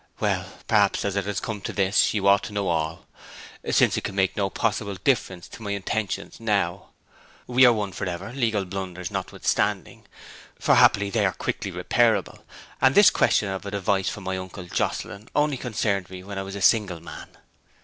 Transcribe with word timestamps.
'Well, 0.19 0.51
perhaps 0.67 1.05
as 1.05 1.15
it 1.15 1.25
has 1.27 1.39
come 1.39 1.61
to 1.61 1.71
this 1.71 2.11
you 2.11 2.27
ought 2.27 2.41
to 2.45 2.53
know 2.53 2.69
all, 2.69 3.05
since 3.69 3.95
it 3.97 4.03
can 4.03 4.15
make 4.15 4.35
no 4.35 4.49
possible 4.49 4.95
difference 4.95 5.47
to 5.49 5.61
my 5.61 5.73
intentions 5.73 6.39
now. 6.39 6.87
We 7.45 7.65
are 7.67 7.71
one 7.71 7.91
for 7.91 8.07
ever 8.09 8.33
legal 8.33 8.65
blunders 8.65 9.11
notwithstanding; 9.11 10.07
for 10.59 10.73
happily 10.73 11.11
they 11.11 11.23
are 11.27 11.33
quickly 11.33 11.69
reparable 11.69 12.43
and 12.81 12.95
this 12.95 13.11
question 13.11 13.49
of 13.49 13.63
a 13.63 13.69
devise 13.69 14.09
from 14.09 14.23
my 14.23 14.37
uncle 14.37 14.65
Jocelyn 14.65 15.29
only 15.35 15.57
concerned 15.57 16.09
me 16.09 16.23
when 16.23 16.39
I 16.39 16.41
was 16.41 16.55
a 16.55 16.61
single 16.63 16.99
man.' 16.99 17.37